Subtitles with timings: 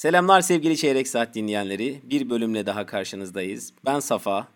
[0.00, 2.00] Selamlar sevgili Çeyrek Saat dinleyenleri.
[2.04, 3.72] Bir bölümle daha karşınızdayız.
[3.84, 4.48] Ben Safa.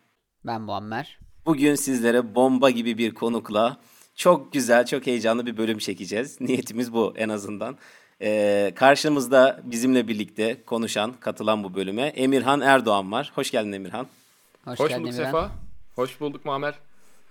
[0.46, 1.18] Ben Muammer.
[1.46, 3.76] Bugün sizlere bomba gibi bir konukla
[4.14, 6.40] çok güzel, çok heyecanlı bir bölüm çekeceğiz.
[6.40, 7.76] Niyetimiz bu en azından.
[8.22, 13.32] Ee, karşımızda bizimle birlikte konuşan, katılan bu bölüme Emirhan Erdoğan var.
[13.34, 14.06] Hoş geldin Emirhan.
[14.64, 15.24] Hoş, Hoş bulduk Emirhan.
[15.24, 15.50] Sefa.
[15.94, 16.74] Hoş bulduk Muammer.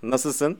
[0.03, 0.59] Nasılsın?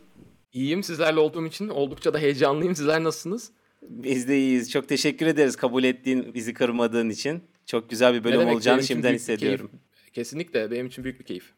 [0.53, 2.75] İyiyim sizlerle olduğum için oldukça da heyecanlıyım.
[2.75, 3.51] Sizler nasılsınız?
[3.89, 4.71] Biz de iyiyiz.
[4.71, 7.43] Çok teşekkür ederiz kabul ettiğin, bizi kırmadığın için.
[7.65, 9.69] Çok güzel bir bölüm demek, olacağını şimdiden hissediyorum.
[9.71, 10.13] Keyif.
[10.13, 11.53] Kesinlikle benim için büyük bir keyif.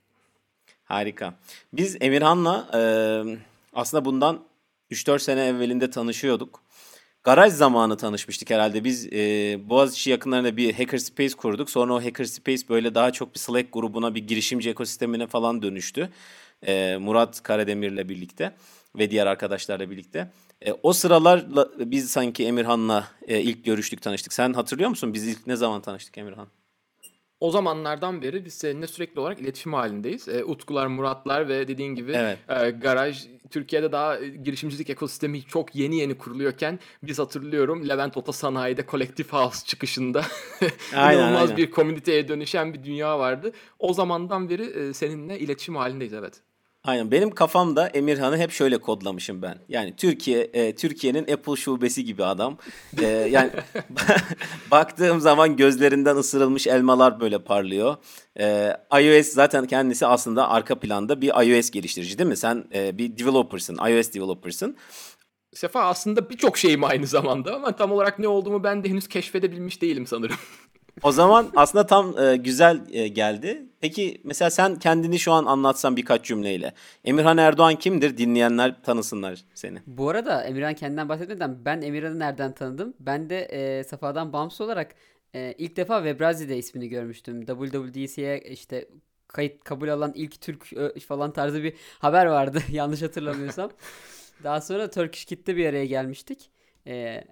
[0.83, 1.33] Harika.
[1.73, 2.79] Biz Emirhan'la e,
[3.73, 4.43] aslında bundan
[4.91, 6.63] 3-4 sene evvelinde tanışıyorduk.
[7.23, 8.83] Garaj zamanı tanışmıştık herhalde.
[8.83, 11.69] Biz e, Boğaziçi yakınlarında bir hackerspace kurduk.
[11.69, 16.09] Sonra o hackerspace böyle daha çok bir Slack grubuna, bir girişimci ekosistemine falan dönüştü.
[16.67, 18.55] E, Murat Karademir'le birlikte
[18.95, 20.31] ve diğer arkadaşlarla birlikte.
[20.61, 24.33] E, o sıralarla biz sanki Emirhan'la e, ilk görüştük, tanıştık.
[24.33, 25.13] Sen hatırlıyor musun?
[25.13, 26.47] Biz ilk ne zaman tanıştık Emirhan?
[27.39, 30.27] O zamanlardan beri biz seninle sürekli olarak iletişim halindeyiz.
[30.27, 32.37] E, Utkular, Muratlar ve dediğin gibi evet.
[32.49, 38.85] e, garaj Türkiye'de daha girişimcilik ekosistemi çok yeni yeni kuruluyorken biz hatırlıyorum Levent Ota Sanayi'de
[38.91, 40.25] Collective House çıkışında
[40.95, 41.57] aynen, inanılmaz aynen.
[41.57, 43.51] bir komüniteye dönüşen bir dünya vardı.
[43.79, 46.41] O zamandan beri e, seninle iletişim halindeyiz evet.
[46.85, 49.57] Aynen benim kafamda Emirhan'ı hep şöyle kodlamışım ben.
[49.69, 52.57] Yani Türkiye e, Türkiye'nin Apple şubesi gibi adam.
[53.01, 53.51] E, yani
[54.71, 57.95] baktığım zaman gözlerinden ısırılmış elmalar böyle parlıyor.
[58.39, 62.37] E, iOS zaten kendisi aslında arka planda bir iOS geliştirici değil mi?
[62.37, 64.77] Sen e, bir developer'sın, iOS developer'sın.
[65.53, 69.81] Sefa aslında birçok şeyim aynı zamanda ama tam olarak ne olduğumu ben de henüz keşfedebilmiş
[69.81, 70.37] değilim sanırım.
[71.03, 73.65] O zaman aslında tam e, güzel e, geldi.
[73.81, 76.73] Peki mesela sen kendini şu an anlatsan birkaç cümleyle.
[77.03, 78.17] Emirhan Erdoğan kimdir?
[78.17, 79.79] Dinleyenler tanısınlar seni.
[79.87, 82.93] Bu arada Emirhan kendinden bahsetmeden ben Emirhan'ı nereden tanıdım?
[82.99, 84.95] Ben de e, Safa'dan bağımsız olarak
[85.33, 87.45] e, ilk defa Webrazi'de ismini görmüştüm.
[87.45, 88.87] WWDC'ye işte
[89.27, 93.71] kayıt kabul alan ilk Türk e, falan tarzı bir haber vardı yanlış hatırlamıyorsam.
[94.43, 96.51] Daha sonra Turkish Kit'te bir araya gelmiştik.
[96.87, 97.23] E,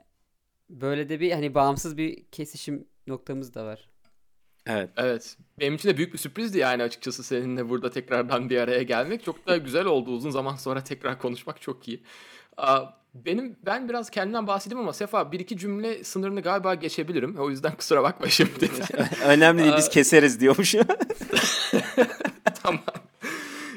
[0.70, 3.90] böyle de bir hani bağımsız bir kesişim noktamız da var.
[4.66, 4.90] Evet.
[4.98, 5.38] Evet.
[5.60, 9.24] Benim için de büyük bir sürprizdi yani açıkçası seninle burada tekrardan bir araya gelmek.
[9.24, 10.12] Çok da güzel oldu.
[10.12, 12.04] Uzun zaman sonra tekrar konuşmak çok iyi.
[13.14, 17.36] Benim ben biraz kendimden bahsedeyim ama Sefa bir iki cümle sınırını galiba geçebilirim.
[17.40, 18.70] O yüzden kusura bakma şimdi.
[19.26, 20.76] Önemli değil biz keseriz diyormuş.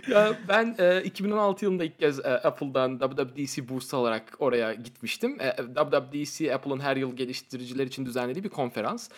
[0.09, 5.41] ya ben e, 2016 yılında ilk kez e, Apple'dan WWDC bursu alarak oraya gitmiştim.
[5.41, 9.09] E, WWDC Apple'ın her yıl geliştiriciler için düzenlediği bir konferans.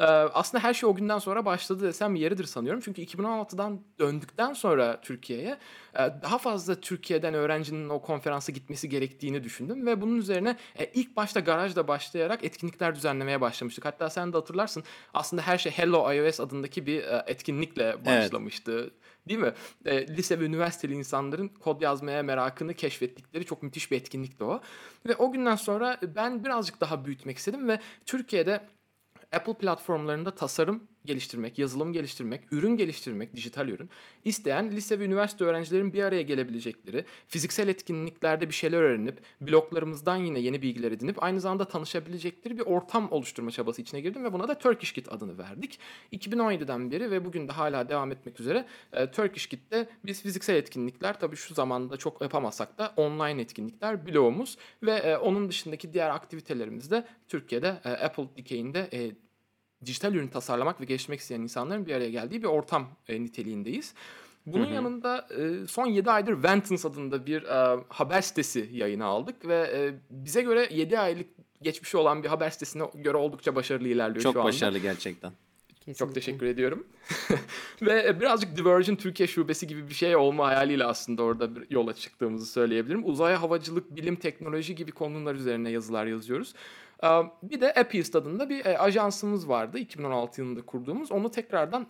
[0.00, 2.80] Ee, aslında her şey o günden sonra başladı desem yeridir sanıyorum.
[2.84, 5.58] Çünkü 2016'dan döndükten sonra Türkiye'ye
[5.94, 9.86] e, daha fazla Türkiye'den öğrencinin o konferansa gitmesi gerektiğini düşündüm.
[9.86, 13.84] Ve bunun üzerine e, ilk başta garajda başlayarak etkinlikler düzenlemeye başlamıştık.
[13.84, 18.72] Hatta sen de hatırlarsın aslında her şey Hello iOS adındaki bir e, etkinlikle başlamıştı.
[18.80, 18.92] Evet.
[19.28, 19.52] Değil mi?
[19.86, 24.60] lise ve üniversiteli insanların kod yazmaya merakını keşfettikleri çok müthiş bir etkinlikti o.
[25.06, 28.60] Ve o günden sonra ben birazcık daha büyütmek istedim ve Türkiye'de
[29.32, 33.90] Apple platformlarında tasarım geliştirmek, yazılım geliştirmek, ürün geliştirmek, dijital ürün
[34.24, 40.38] isteyen lise ve üniversite öğrencilerin bir araya gelebilecekleri, fiziksel etkinliklerde bir şeyler öğrenip, bloklarımızdan yine
[40.38, 44.58] yeni bilgiler edinip aynı zamanda tanışabilecekleri bir ortam oluşturma çabası içine girdim ve buna da
[44.58, 45.78] Turkish Kit adını verdik.
[46.12, 51.20] 2017'den beri ve bugün de hala devam etmek üzere e, Turkish Kit'te biz fiziksel etkinlikler
[51.20, 57.04] tabii şu zamanda çok yapamasak da online etkinlikler bloğumuz ve e, onun dışındaki diğer aktivitelerimizde
[57.28, 59.27] Türkiye'de e, Apple Decay'inde e,
[59.86, 63.94] dijital ürün tasarlamak ve geliştirmek isteyen insanların bir araya geldiği bir ortam e, niteliğindeyiz.
[64.46, 64.74] Bunun hı hı.
[64.74, 69.94] yanında e, son 7 aydır Ventons adında bir e, haber sitesi yayına aldık ve e,
[70.10, 71.26] bize göre 7 aylık
[71.62, 74.50] geçmişi olan bir haber sitesine göre oldukça başarılı ilerliyor Çok şu anda.
[74.50, 75.32] Çok başarılı gerçekten.
[75.68, 76.06] Kesinlikle.
[76.06, 76.86] Çok teşekkür ediyorum.
[77.82, 82.46] Ve birazcık Divergent Türkiye şubesi gibi bir şey olma hayaliyle aslında orada bir yola çıktığımızı
[82.46, 83.02] söyleyebilirim.
[83.04, 86.54] Uzaya havacılık, bilim, teknoloji gibi konular üzerine yazılar yazıyoruz.
[87.42, 91.12] Bir de Appiest adında bir e, ajansımız vardı 2016 yılında kurduğumuz.
[91.12, 91.86] Onu tekrardan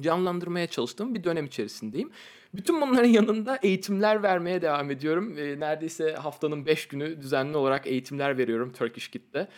[0.00, 2.10] canlandırmaya çalıştığım bir dönem içerisindeyim.
[2.54, 5.38] Bütün bunların yanında eğitimler vermeye devam ediyorum.
[5.38, 9.48] E, neredeyse haftanın 5 günü düzenli olarak eğitimler veriyorum Turkish Kit'te.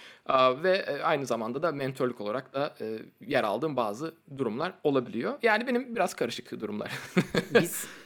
[0.62, 2.75] Ve e, aynı zamanda da mentorluk olarak da
[3.20, 5.34] yer aldığım bazı durumlar olabiliyor.
[5.42, 6.92] Yani benim biraz karışık durumlar.
[7.60, 7.87] Biz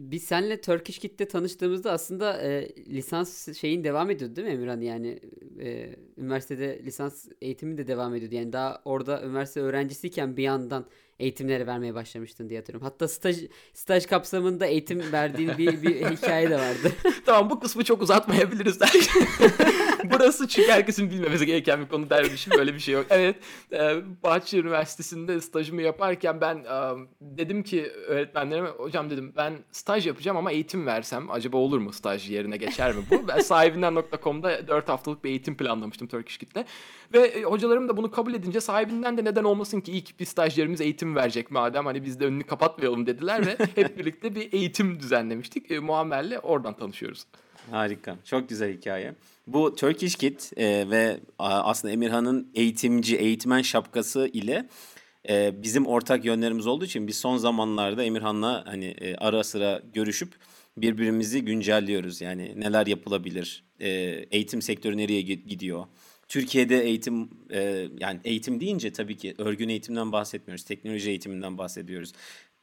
[0.00, 4.80] biz senle Turkish Kit'te tanıştığımızda aslında e, lisans şeyin devam ediyordu değil mi Emirhan?
[4.80, 5.20] Yani
[5.60, 8.34] e, üniversitede lisans eğitimi de devam ediyordu.
[8.34, 10.86] Yani daha orada üniversite öğrencisiyken bir yandan
[11.18, 12.88] eğitimleri vermeye başlamıştın diye hatırlıyorum.
[12.92, 13.36] Hatta staj
[13.74, 16.92] staj kapsamında eğitim verdiğin bir, bir hikaye de vardı.
[17.26, 18.78] tamam bu kısmı çok uzatmayabiliriz.
[20.04, 22.52] Burası çünkü herkesin bilmemesi gereken bir konu dermişim.
[22.58, 23.06] Böyle bir şey yok.
[23.10, 23.36] Evet.
[23.72, 30.36] E, Bahçeli Üniversitesi'nde stajımı yaparken ben e, dedim ki öğretmenlerime hocam dedim ben staj yapacağım
[30.36, 33.28] ama eğitim versem acaba olur mu staj yerine geçer mi bu?
[33.28, 36.64] Ben sahibinden.com'da 4 haftalık bir eğitim planlamıştım Turkish Kit'le.
[37.12, 40.80] Ve e, hocalarım da bunu kabul edince sahibinden de neden olmasın ki ilk bir stajyerimiz
[40.80, 45.70] eğitim verecek madem hani biz de önünü kapatmayalım dediler ve hep birlikte bir eğitim düzenlemiştik.
[45.70, 47.26] E, Muammer'le oradan tanışıyoruz.
[47.70, 48.16] Harika.
[48.24, 49.14] Çok güzel hikaye.
[49.46, 54.68] Bu Turkish Kit e, ve aslında Emirhan'ın eğitimci, eğitmen şapkası ile
[55.28, 60.32] e, bizim ortak yönlerimiz olduğu için biz son zamanlarda Emirhan'la hani e, ara sıra görüşüp
[60.76, 62.20] birbirimizi güncelliyoruz.
[62.20, 63.88] Yani neler yapılabilir, e,
[64.30, 65.86] eğitim sektörü nereye gidiyor,
[66.28, 70.64] Türkiye'de eğitim e, yani eğitim deyince tabii ki örgün eğitimden bahsetmiyoruz.
[70.64, 72.12] Teknoloji eğitiminden bahsediyoruz.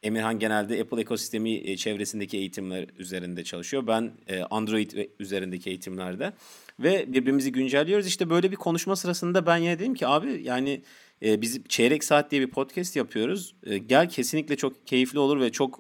[0.04, 3.88] Emirhan genelde Apple ekosistemi e, çevresindeki eğitimler üzerinde çalışıyor.
[3.88, 6.34] Ben e, Android üzerindeki eğitimlerde
[6.80, 8.08] ve birbirimizi güncelliyoruz.
[8.08, 10.82] İşte böyle bir konuşma sırasında ben yine dedim ki abi yani
[11.26, 13.56] e, biz çeyrek saat diye bir podcast yapıyoruz.
[13.88, 15.80] Gel kesinlikle çok keyifli olur ve çok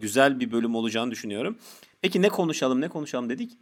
[0.00, 1.58] güzel bir bölüm olacağını düşünüyorum.
[2.02, 3.58] Peki ne konuşalım ne konuşalım dedik.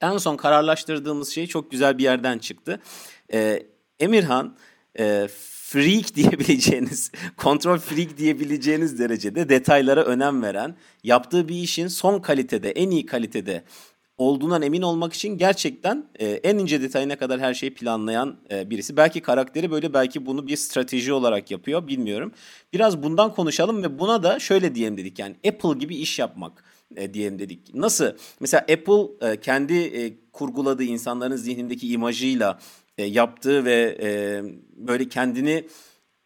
[0.00, 2.80] En son kararlaştırdığımız şey çok güzel bir yerden çıktı.
[3.32, 3.62] E,
[4.00, 4.56] Emirhan
[4.98, 5.28] e,
[5.68, 12.90] freak diyebileceğiniz, kontrol freak diyebileceğiniz derecede detaylara önem veren, yaptığı bir işin son kalitede, en
[12.90, 13.64] iyi kalitede
[14.18, 18.96] olduğundan emin olmak için gerçekten e, en ince detayına kadar her şeyi planlayan e, birisi.
[18.96, 22.32] Belki karakteri böyle belki bunu bir strateji olarak yapıyor bilmiyorum.
[22.72, 26.64] Biraz bundan konuşalım ve buna da şöyle diyelim dedik yani Apple gibi iş yapmak
[26.96, 27.74] e, diyelim dedik.
[27.74, 28.12] Nasıl?
[28.40, 32.58] Mesela Apple e, kendi e, kurguladığı insanların zihnindeki imajıyla
[32.98, 34.42] e, yaptığı ve e,
[34.76, 35.68] böyle kendini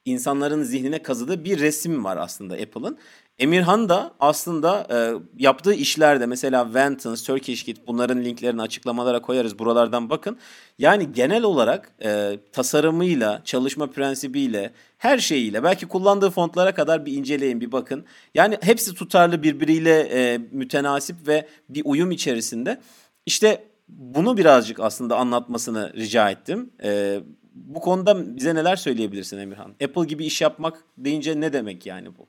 [0.04, 2.98] insanların zihnine kazıdığı bir resim var aslında Apple'ın.
[3.42, 4.96] Emirhan da aslında e,
[5.38, 9.58] yaptığı işlerde mesela Ventons, Turkish Kit bunların linklerini açıklamalara koyarız.
[9.58, 10.38] Buralardan bakın.
[10.78, 17.60] Yani genel olarak e, tasarımıyla, çalışma prensibiyle, her şeyiyle belki kullandığı fontlara kadar bir inceleyin,
[17.60, 18.04] bir bakın.
[18.34, 22.80] Yani hepsi tutarlı birbiriyle e, mütenasip ve bir uyum içerisinde.
[23.26, 26.70] İşte bunu birazcık aslında anlatmasını rica ettim.
[26.84, 27.20] E,
[27.54, 29.74] bu konuda bize neler söyleyebilirsin Emirhan?
[29.84, 32.26] Apple gibi iş yapmak deyince ne demek yani bu?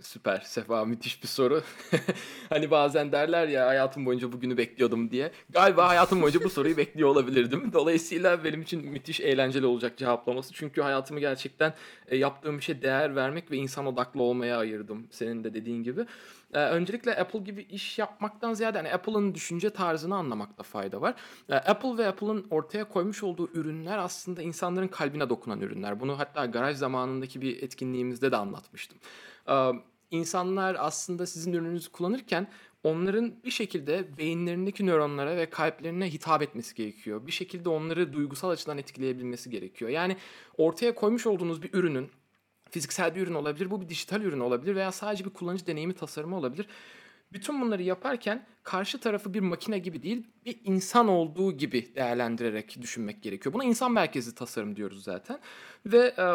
[0.00, 1.62] Süper Sefa müthiş bir soru.
[2.48, 5.32] hani bazen derler ya hayatım boyunca bugünü bekliyordum diye.
[5.50, 7.70] Galiba hayatım boyunca bu soruyu bekliyor olabilirdim.
[7.72, 10.54] Dolayısıyla benim için müthiş eğlenceli olacak cevaplaması.
[10.54, 11.74] Çünkü hayatımı gerçekten
[12.08, 15.06] e, yaptığım bir şey değer vermek ve insan odaklı olmaya ayırdım.
[15.10, 16.06] Senin de dediğin gibi.
[16.54, 21.14] Ee, öncelikle Apple gibi iş yapmaktan ziyade hani Apple'ın düşünce tarzını anlamakta fayda var.
[21.48, 26.00] Ee, Apple ve Apple'ın ortaya koymuş olduğu ürünler aslında insanların kalbine dokunan ürünler.
[26.00, 28.98] Bunu hatta garaj zamanındaki bir etkinliğimizde de anlatmıştım.
[29.48, 29.70] Ee,
[30.10, 32.48] insanlar aslında sizin ürününüzü kullanırken
[32.84, 37.26] onların bir şekilde beyinlerindeki nöronlara ve kalplerine hitap etmesi gerekiyor.
[37.26, 39.90] Bir şekilde onları duygusal açıdan etkileyebilmesi gerekiyor.
[39.90, 40.16] Yani
[40.56, 42.10] ortaya koymuş olduğunuz bir ürünün
[42.70, 46.36] fiziksel bir ürün olabilir, bu bir dijital ürün olabilir veya sadece bir kullanıcı deneyimi tasarımı
[46.36, 46.66] olabilir.
[47.32, 53.22] Bütün bunları yaparken karşı tarafı bir makine gibi değil, bir insan olduğu gibi değerlendirerek düşünmek
[53.22, 53.52] gerekiyor.
[53.52, 55.38] Buna insan merkezli tasarım diyoruz zaten.
[55.86, 56.26] Ve e,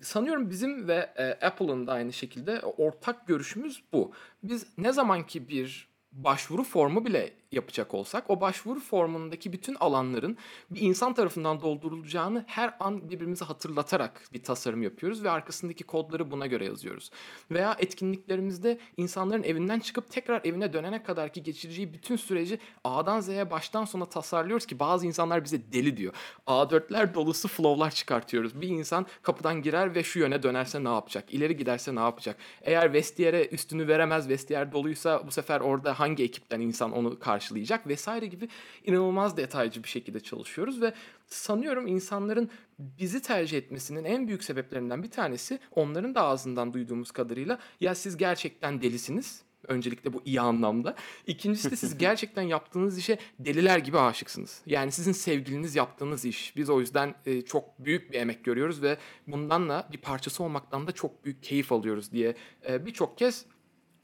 [0.00, 4.12] sanıyorum bizim ve e, Apple'ın da aynı şekilde ortak görüşümüz bu.
[4.42, 10.36] Biz ne zaman ki bir başvuru formu bile yapacak olsak o başvuru formundaki bütün alanların
[10.70, 16.46] bir insan tarafından doldurulacağını her an birbirimize hatırlatarak bir tasarım yapıyoruz ve arkasındaki kodları buna
[16.46, 17.10] göre yazıyoruz.
[17.50, 23.50] Veya etkinliklerimizde insanların evinden çıkıp tekrar evine dönene kadar ki geçireceği bütün süreci A'dan Z'ye
[23.50, 26.14] baştan sona tasarlıyoruz ki bazı insanlar bize deli diyor.
[26.46, 28.60] A4'ler dolusu flow'lar çıkartıyoruz.
[28.60, 31.34] Bir insan kapıdan girer ve şu yöne dönerse ne yapacak?
[31.34, 32.36] İleri giderse ne yapacak?
[32.62, 37.86] Eğer vestiyere üstünü veremez, vestiyer doluysa bu sefer orada hangi ekipten insan onu karşı karşılayacak
[37.86, 38.48] vesaire gibi
[38.84, 40.92] inanılmaz detaycı bir şekilde çalışıyoruz ve
[41.26, 47.58] sanıyorum insanların bizi tercih etmesinin en büyük sebeplerinden bir tanesi onların da ağzından duyduğumuz kadarıyla
[47.80, 50.94] ya siz gerçekten delisiniz Öncelikle bu iyi anlamda.
[51.26, 54.62] İkincisi de siz gerçekten yaptığınız işe deliler gibi aşıksınız.
[54.66, 56.56] Yani sizin sevgiliniz yaptığınız iş.
[56.56, 58.96] Biz o yüzden e, çok büyük bir emek görüyoruz ve
[59.26, 62.34] bundan da bir parçası olmaktan da çok büyük keyif alıyoruz diye
[62.68, 63.44] e, birçok kez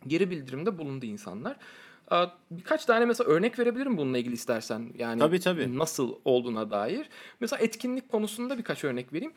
[0.06, 1.56] geri bildirimde bulundu insanlar.
[2.50, 4.92] Birkaç tane mesela örnek verebilirim bununla ilgili istersen.
[4.98, 5.78] Yani tabii, tabii.
[5.78, 7.08] nasıl olduğuna dair.
[7.40, 9.32] Mesela etkinlik konusunda birkaç örnek vereyim.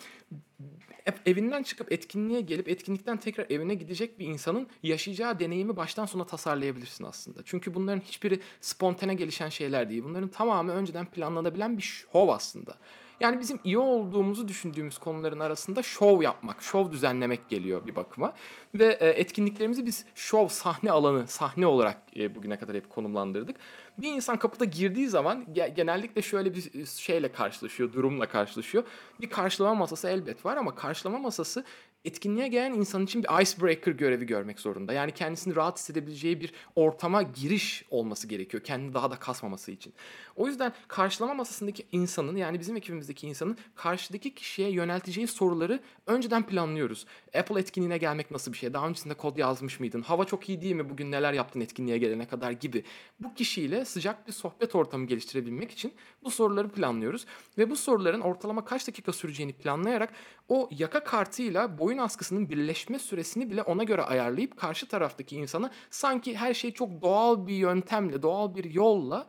[1.25, 7.03] evinden çıkıp etkinliğe gelip etkinlikten tekrar evine gidecek bir insanın yaşayacağı deneyimi baştan sona tasarlayabilirsin
[7.03, 7.39] aslında.
[7.45, 10.03] Çünkü bunların hiçbiri spontane gelişen şeyler değil.
[10.03, 12.77] Bunların tamamı önceden planlanabilen bir şov aslında.
[13.21, 18.33] Yani bizim iyi olduğumuzu düşündüğümüz konuların arasında şov yapmak, şov düzenlemek geliyor bir bakıma.
[18.75, 23.55] Ve e, etkinliklerimizi biz şov sahne alanı, sahne olarak e, bugüne kadar hep konumlandırdık.
[23.97, 28.83] Bir insan kapıda girdiği zaman genellikle şöyle bir şeyle karşılaşıyor, durumla karşılaşıyor.
[29.21, 31.65] Bir karşılama masası elbet var ama karşılama masası
[32.05, 34.93] etkinliğe gelen insan için bir icebreaker görevi görmek zorunda.
[34.93, 38.63] Yani kendisini rahat hissedebileceği bir ortama giriş olması gerekiyor.
[38.63, 39.93] Kendini daha da kasmaması için.
[40.35, 47.05] O yüzden karşılama masasındaki insanın yani bizim ekibimizdeki insanın karşıdaki kişiye yönelteceği soruları önceden planlıyoruz.
[47.35, 48.73] Apple etkinliğine gelmek nasıl bir şey?
[48.73, 50.01] Daha öncesinde kod yazmış mıydın?
[50.01, 50.89] Hava çok iyi değil mi?
[50.89, 52.83] Bugün neler yaptın etkinliğe gelene kadar gibi.
[53.19, 57.25] Bu kişiyle sıcak bir sohbet ortamı geliştirebilmek için bu soruları planlıyoruz.
[57.57, 60.13] Ve bu soruların ortalama kaç dakika süreceğini planlayarak
[60.49, 66.37] o yaka kartıyla boyun askısının birleşme süresini bile ona göre ayarlayıp karşı taraftaki insana sanki
[66.37, 69.27] her şey çok doğal bir yöntemle, doğal bir yolla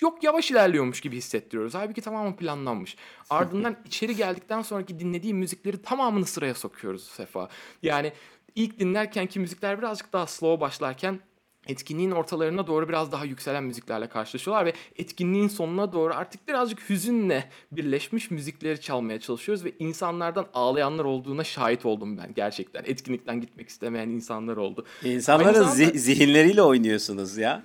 [0.00, 1.74] yok yavaş ilerliyormuş gibi hissettiriyoruz.
[1.74, 2.96] Halbuki tamamen planlanmış.
[3.30, 7.48] Ardından içeri geldikten sonraki dinlediği müzikleri tamamını sıraya sokuyoruz Sefa.
[7.82, 8.12] Yani
[8.54, 11.20] ilk dinlerkenki müzikler birazcık daha slow başlarken
[11.66, 17.48] etkinliğin ortalarına doğru biraz daha yükselen müziklerle karşılaşıyorlar ve etkinliğin sonuna doğru artık birazcık hüzünle
[17.72, 22.82] birleşmiş müzikleri çalmaya çalışıyoruz ve insanlardan ağlayanlar olduğuna şahit oldum ben gerçekten.
[22.86, 24.84] Etkinlikten gitmek istemeyen insanlar oldu.
[25.04, 27.62] İnsanların zamanda, zih- zihinleriyle oynuyorsunuz ya.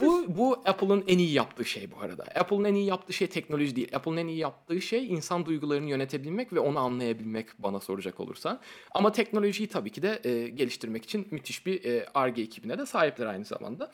[0.00, 2.22] bu bu Apple'ın en iyi yaptığı şey bu arada.
[2.22, 3.88] Apple'ın en iyi yaptığı şey teknoloji değil.
[3.96, 8.60] Apple'ın en iyi yaptığı şey insan duygularını yönetebilmek ve onu anlayabilmek bana soracak olursan.
[8.94, 13.26] Ama teknolojiyi tabii ki de e, geliştirmek için müthiş bir ARGE ekibine de sahip sahipler
[13.26, 13.90] aynı zamanda.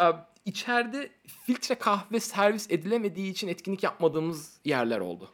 [0.44, 1.10] içeride
[1.46, 5.30] filtre kahve servis edilemediği için etkinlik yapmadığımız yerler oldu.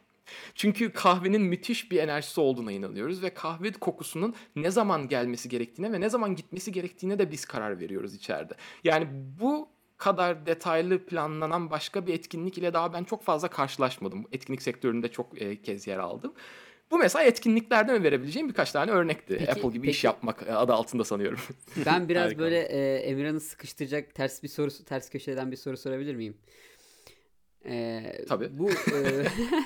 [0.55, 6.01] Çünkü kahvenin müthiş bir enerjisi olduğuna inanıyoruz ve kahve kokusunun ne zaman gelmesi gerektiğine ve
[6.01, 8.53] ne zaman gitmesi gerektiğine de biz karar veriyoruz içeride.
[8.83, 9.07] Yani
[9.41, 14.25] bu kadar detaylı planlanan başka bir etkinlik ile daha ben çok fazla karşılaşmadım.
[14.31, 16.33] Etkinlik sektöründe çok e, kez yer aldım.
[16.91, 19.37] Bu mesela etkinliklerden verebileceğim birkaç tane örnekti.
[19.37, 19.91] Peki, Apple gibi peki.
[19.91, 21.39] iş yapmak adı altında sanıyorum.
[21.85, 26.37] Ben biraz böyle e, Emirhan'ı sıkıştıracak ters bir soru, ters köşeden bir soru sorabilir miyim?
[27.65, 28.49] E, Tabii.
[28.57, 29.25] Bu e,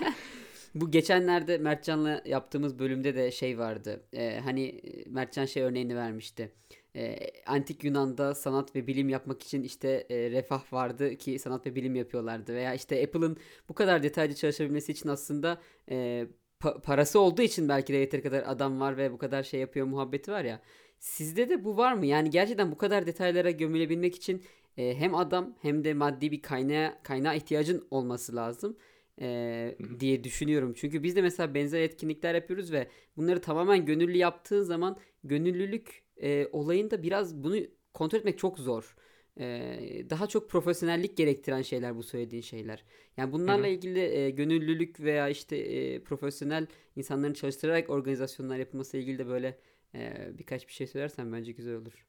[0.75, 4.03] bu geçenlerde Mertcan'la yaptığımız bölümde de şey vardı.
[4.13, 6.51] E, hani Mertcan şey örneğini vermişti.
[6.95, 11.75] E, antik Yunan'da sanat ve bilim yapmak için işte e, refah vardı ki sanat ve
[11.75, 12.53] bilim yapıyorlardı.
[12.55, 13.37] Veya işte Apple'ın
[13.69, 15.61] bu kadar detaylı çalışabilmesi için aslında
[15.91, 16.27] e,
[16.59, 19.85] pa- parası olduğu için belki de yeteri kadar adam var ve bu kadar şey yapıyor
[19.85, 20.61] muhabbeti var ya.
[20.99, 22.05] Sizde de bu var mı?
[22.05, 24.43] Yani gerçekten bu kadar detaylara gömülebilmek için
[24.77, 28.77] e, hem adam hem de maddi bir kaynağa kaynağa ihtiyacın olması lazım
[29.21, 30.73] e, diye düşünüyorum.
[30.77, 32.87] Çünkü biz de mesela benzer etkinlikler yapıyoruz ve
[33.17, 37.57] bunları tamamen gönüllü yaptığın zaman gönüllülük e, olayında biraz bunu
[37.93, 38.95] kontrol etmek çok zor
[40.09, 42.83] daha çok profesyonellik gerektiren şeyler bu söylediğin şeyler.
[43.17, 43.71] Yani bunlarla Hı-hı.
[43.71, 49.57] ilgili e, gönüllülük veya işte e, profesyonel insanların çalıştırarak organizasyonlar yapılması ilgili de böyle
[49.95, 52.05] e, birkaç bir şey söylersen bence güzel olur.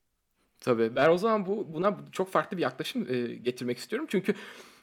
[0.60, 0.96] Tabii.
[0.96, 4.08] Ben o zaman bu buna çok farklı bir yaklaşım e, getirmek istiyorum.
[4.10, 4.34] Çünkü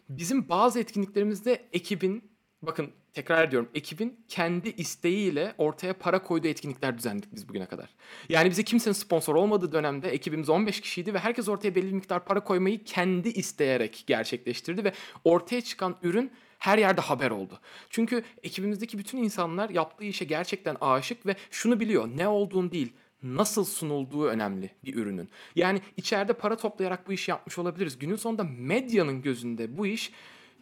[0.09, 7.35] bizim bazı etkinliklerimizde ekibin bakın tekrar ediyorum ekibin kendi isteğiyle ortaya para koyduğu etkinlikler düzenledik
[7.35, 7.89] biz bugüne kadar.
[8.29, 12.25] Yani bize kimsenin sponsor olmadığı dönemde ekibimiz 15 kişiydi ve herkes ortaya belli bir miktar
[12.25, 14.93] para koymayı kendi isteyerek gerçekleştirdi ve
[15.23, 17.59] ortaya çıkan ürün her yerde haber oldu.
[17.89, 22.93] Çünkü ekibimizdeki bütün insanlar yaptığı işe gerçekten aşık ve şunu biliyor ne olduğunu değil
[23.23, 25.29] nasıl sunulduğu önemli bir ürünün.
[25.55, 27.99] Yani içeride para toplayarak bu işi yapmış olabiliriz.
[27.99, 30.11] Günün sonunda medyanın gözünde bu iş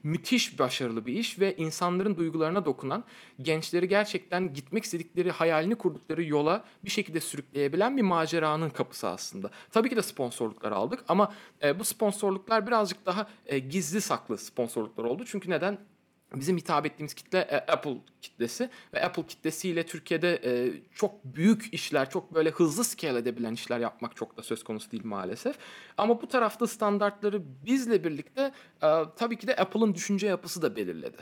[0.06, 3.04] müthiş başarılı bir iş ve insanların duygularına dokunan,
[3.42, 9.50] gençleri gerçekten gitmek istedikleri, hayalini kurdukları yola bir şekilde sürükleyebilen bir maceranın kapısı aslında.
[9.72, 11.34] Tabii ki de sponsorluklar aldık ama
[11.64, 15.24] e, bu sponsorluklar birazcık daha e, gizli saklı sponsorluklar oldu.
[15.26, 15.78] Çünkü neden?
[16.34, 22.10] Bizim hitap ettiğimiz kitle e, Apple kitlesi ve Apple kitlesiyle Türkiye'de e, çok büyük işler,
[22.10, 25.56] çok böyle hızlı scale edebilen işler yapmak çok da söz konusu değil maalesef.
[25.98, 28.52] Ama bu tarafta standartları bizle birlikte
[28.84, 31.18] e, tabii ki de Apple'ın düşünce yapısı da belirledi.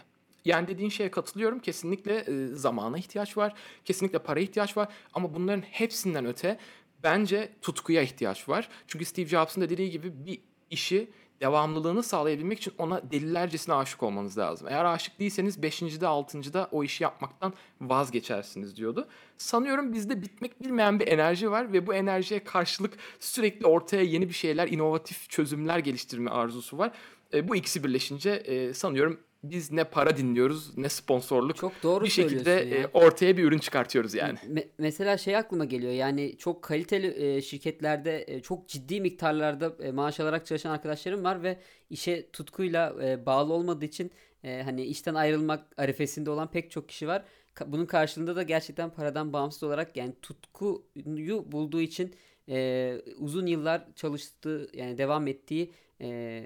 [0.45, 1.59] Yani dediğin şeye katılıyorum.
[1.59, 3.53] Kesinlikle zamana ihtiyaç var.
[3.85, 4.87] Kesinlikle para ihtiyaç var.
[5.13, 6.57] Ama bunların hepsinden öte
[7.03, 8.69] bence tutkuya ihtiyaç var.
[8.87, 11.09] Çünkü Steve Jobs'ın da dediği gibi bir işi
[11.41, 14.67] devamlılığını sağlayabilmek için ona delilercesine aşık olmanız lazım.
[14.69, 15.81] Eğer aşık değilseniz 5.
[15.81, 16.53] de 6.
[16.53, 19.07] da o işi yapmaktan vazgeçersiniz diyordu.
[19.37, 24.33] Sanıyorum bizde bitmek bilmeyen bir enerji var ve bu enerjiye karşılık sürekli ortaya yeni bir
[24.33, 26.91] şeyler, inovatif çözümler geliştirme arzusu var.
[27.33, 31.55] E, bu ikisi birleşince e, sanıyorum biz ne para dinliyoruz ne sponsorluk.
[31.55, 34.39] Çok doğru bir şekilde e, ortaya bir ürün çıkartıyoruz yani.
[34.39, 39.91] Me- mesela şey aklıma geliyor yani çok kaliteli e, şirketlerde e, çok ciddi miktarlarda e,
[39.91, 41.57] maaş alarak çalışan arkadaşlarım var ve
[41.89, 44.11] işe tutkuyla e, bağlı olmadığı için
[44.43, 47.23] e, hani işten ayrılmak arifesinde olan pek çok kişi var.
[47.55, 52.13] Ka- bunun karşılığında da gerçekten paradan bağımsız olarak yani tutkuyu bulduğu için
[52.49, 55.71] e, uzun yıllar çalıştığı yani devam ettiği
[56.03, 56.43] e,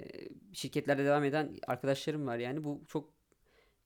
[0.54, 3.10] şirketlerde devam eden arkadaşlarım var yani bu çok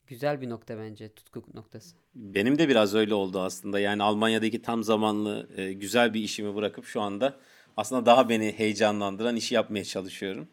[0.08, 1.96] güzel bir nokta bence tutku noktası.
[2.16, 3.80] Benim de biraz öyle oldu aslında.
[3.80, 7.38] Yani Almanya'daki tam zamanlı e, güzel bir işimi bırakıp şu anda
[7.78, 10.48] aslında daha beni heyecanlandıran işi yapmaya çalışıyorum.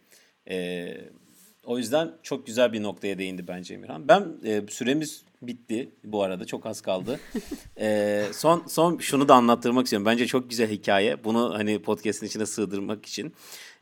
[0.51, 0.89] E,
[1.65, 4.09] o yüzden çok güzel bir noktaya değindi bence Emirhan.
[4.09, 7.21] Ben e, süremiz bitti bu arada çok az kaldı.
[7.81, 10.07] E, son son şunu da anlattırmak istiyorum.
[10.07, 11.25] Bence çok güzel hikaye.
[11.25, 13.33] Bunu hani podcast'in içine sığdırmak için.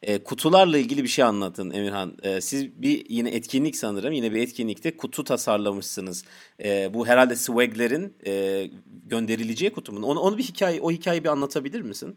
[0.02, 2.16] E, kutularla ilgili bir şey anlatın Emirhan.
[2.22, 4.12] E, siz bir yine etkinlik sanırım.
[4.12, 6.24] Yine bir etkinlikte kutu tasarlamışsınız.
[6.64, 8.64] E, bu herhalde swaglerin e,
[9.06, 10.06] gönderileceği kutu mu?
[10.06, 12.16] Onu, onu bir hikaye, o hikayeyi bir anlatabilir misin?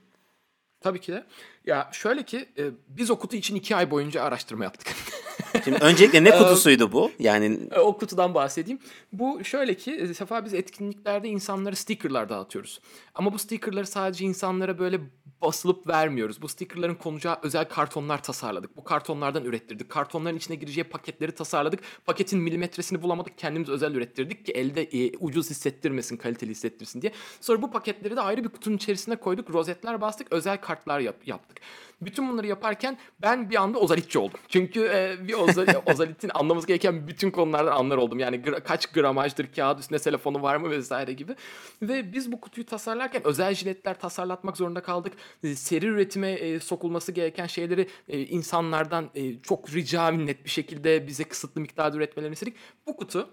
[0.81, 1.25] Tabii ki de.
[1.65, 4.95] Ya şöyle ki e, biz o kutu için iki ay boyunca araştırma yaptık.
[5.63, 7.11] Şimdi öncelikle ne kutusuydu bu?
[7.19, 8.79] Yani E, o kutudan bahsedeyim.
[9.13, 12.79] Bu şöyle ki e, Sefa biz etkinliklerde insanlara stickerlar dağıtıyoruz.
[13.15, 15.01] Ama bu stickerları sadece insanlara böyle
[15.41, 16.41] basılıp vermiyoruz.
[16.41, 18.77] Bu stickerların konacağı özel kartonlar tasarladık.
[18.77, 19.89] Bu kartonlardan ürettirdik.
[19.89, 21.79] Kartonların içine gireceği paketleri tasarladık.
[22.05, 23.37] Paketin milimetresini bulamadık.
[23.37, 27.13] Kendimiz özel ürettirdik ki elde e, ucuz hissettirmesin, kaliteli hissettirsin diye.
[27.41, 29.49] Sonra bu paketleri de ayrı bir kutunun içerisine koyduk.
[29.53, 30.31] Rozetler bastık.
[30.31, 31.61] Özel kartlar yap- yaptık.
[32.01, 34.39] Bütün bunları yaparken ben bir anda ozalitçi oldum.
[34.47, 38.19] Çünkü e, bir oza- ozalitin anlaması gereken bütün konulardan anlar oldum.
[38.19, 41.35] Yani gra- kaç gramajdır kağıt üstünde telefonu var mı vesaire gibi.
[41.81, 45.13] Ve biz bu kutuyu tasarlarken özel jiletler tasarlatmak zorunda kaldık.
[45.43, 51.07] E, seri üretime e, sokulması gereken şeyleri e, insanlardan e, çok rica minnet bir şekilde
[51.07, 52.55] bize kısıtlı miktarda üretmelerini istedik.
[52.87, 53.29] Bu kutu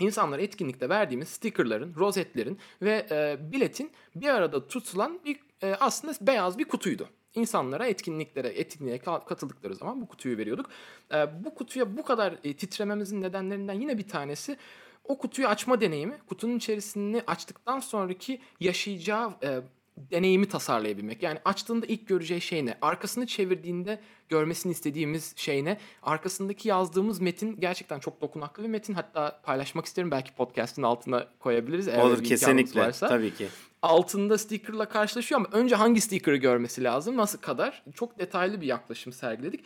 [0.00, 6.58] insanlara etkinlikte verdiğimiz stickerların, rozetlerin ve e, biletin bir arada tutulan bir e, aslında beyaz
[6.58, 7.08] bir kutuydu.
[7.34, 10.66] İnsanlara etkinliklere, etkinliğe ka- katıldıkları zaman bu kutuyu veriyorduk.
[11.14, 14.56] E, bu kutuya bu kadar e, titrememizin nedenlerinden yine bir tanesi
[15.04, 19.60] o kutuyu açma deneyimi, kutunun içerisini açtıktan sonraki yaşayacağı e,
[19.96, 21.22] deneyimi tasarlayabilmek.
[21.22, 22.78] Yani açtığında ilk göreceği şey ne?
[22.82, 25.78] Arkasını çevirdiğinde görmesini istediğimiz şey ne?
[26.02, 28.94] Arkasındaki yazdığımız metin gerçekten çok dokunaklı bir metin.
[28.94, 30.10] Hatta paylaşmak isterim.
[30.10, 31.88] Belki podcast'in altına koyabiliriz.
[31.88, 32.80] eğer olur kesinlikle.
[32.80, 33.08] varsa.
[33.08, 33.48] Tabii ki.
[33.82, 37.16] Altında sticker'la karşılaşıyor ama önce hangi sticker'ı görmesi lazım?
[37.16, 37.82] Nasıl kadar?
[37.94, 39.64] Çok detaylı bir yaklaşım sergiledik.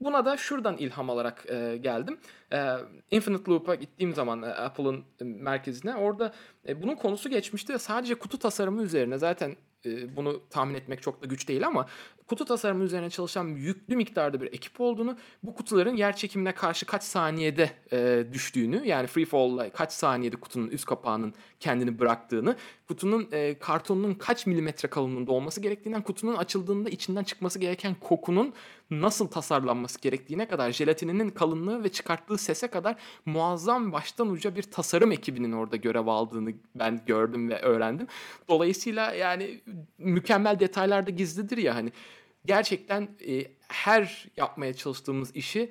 [0.00, 2.18] Buna da şuradan ilham alarak e, geldim.
[2.52, 2.76] E,
[3.10, 6.32] Infinite Loop'a gittiğim zaman e, Apple'ın e, merkezine orada
[6.68, 7.78] e, bunun konusu geçmişti.
[7.78, 11.86] Sadece kutu tasarımı üzerine zaten e, bunu tahmin etmek çok da güç değil ama
[12.26, 17.02] kutu tasarımı üzerine çalışan yüklü miktarda bir ekip olduğunu, bu kutuların yer çekimine karşı kaç
[17.02, 22.56] saniyede e, düştüğünü yani free fall'la kaç saniyede kutunun üst kapağının kendini bıraktığını,
[22.88, 28.54] kutunun e, kartonunun kaç milimetre kalınlığında olması gerektiğinden, kutunun açıldığında içinden çıkması gereken kokunun
[28.90, 35.12] nasıl tasarlanması gerektiğine kadar, jelatininin kalınlığı ve çıkarttığı sese kadar muazzam baştan uca bir tasarım
[35.12, 38.06] ekibinin orada görev aldığını ben gördüm ve öğrendim.
[38.48, 39.60] Dolayısıyla yani
[39.98, 41.92] mükemmel detaylar da gizlidir ya hani
[42.46, 45.70] gerçekten e, her yapmaya çalıştığımız işi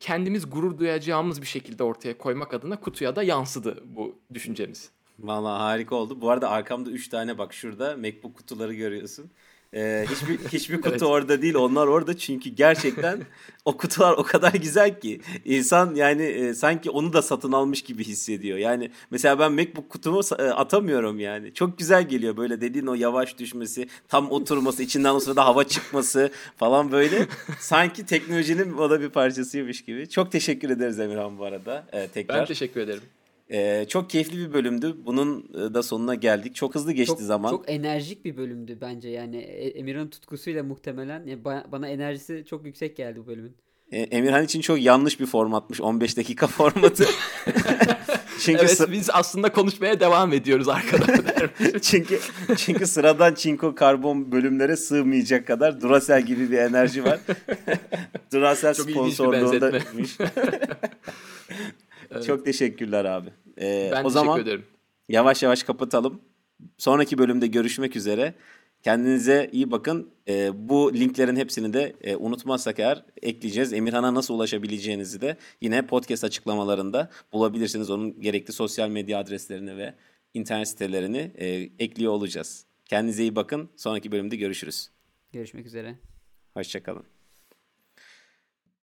[0.00, 4.90] kendimiz gurur duyacağımız bir şekilde ortaya koymak adına kutuya da yansıdı bu düşüncemiz.
[5.18, 6.20] Vallahi harika oldu.
[6.20, 9.30] Bu arada arkamda 3 tane bak şurada MacBook kutuları görüyorsun.
[9.74, 11.02] Ee, hiçbir hiçbir kutu Evet.
[11.02, 11.54] orada değil.
[11.54, 13.20] Onlar orada çünkü gerçekten
[13.64, 18.04] o kutular o kadar güzel ki insan yani e, sanki onu da satın almış gibi
[18.04, 18.58] hissediyor.
[18.58, 21.54] Yani mesela ben MacBook kutumu e, atamıyorum yani.
[21.54, 26.30] Çok güzel geliyor böyle dediğin o yavaş düşmesi, tam oturması, içinden o sırada hava çıkması
[26.56, 27.26] falan böyle.
[27.58, 30.08] Sanki teknolojinin o da bir parçasıymış gibi.
[30.08, 32.38] Çok teşekkür ederiz Emirhan bu arada e, tekrar.
[32.38, 33.02] Ben teşekkür ederim.
[33.52, 34.96] Ee, çok keyifli bir bölümdü.
[35.06, 36.54] Bunun e, da sonuna geldik.
[36.54, 37.50] Çok hızlı geçti çok, zaman.
[37.50, 42.64] Çok enerjik bir bölümdü bence yani E- Emirhan'ın tutkusuyla muhtemelen ya ba- bana enerjisi çok
[42.66, 43.56] yüksek geldi bu bölümün.
[43.92, 45.80] Ee, Emirhan için çok yanlış bir formatmış.
[45.80, 47.04] 15 dakika formatı.
[48.40, 51.50] çünkü Evet sı- biz aslında konuşmaya devam ediyoruz arkadaşlar.
[51.82, 52.18] çünkü
[52.56, 57.20] çünkü sıradan çinko karbon bölümlere sığmayacak kadar Duracell gibi bir enerji var.
[58.32, 58.86] Duracell Çok
[62.12, 62.26] sponsorluğundaymış.
[62.26, 63.28] Çok teşekkürler abi.
[63.60, 64.66] Ee, ben o zaman teşekkür ederim.
[65.08, 66.20] yavaş yavaş kapatalım.
[66.78, 68.34] Sonraki bölümde görüşmek üzere.
[68.82, 70.10] Kendinize iyi bakın.
[70.28, 73.72] Ee, bu linklerin hepsini de e, unutmazsak eğer ekleyeceğiz.
[73.72, 77.90] Emirhan'a nasıl ulaşabileceğinizi de yine podcast açıklamalarında bulabilirsiniz.
[77.90, 79.94] Onun gerekli sosyal medya adreslerini ve
[80.34, 81.46] internet sitelerini e,
[81.78, 82.64] ekliyor olacağız.
[82.84, 83.68] Kendinize iyi bakın.
[83.76, 84.90] Sonraki bölümde görüşürüz.
[85.32, 85.94] Görüşmek üzere.
[86.54, 87.11] Hoşçakalın.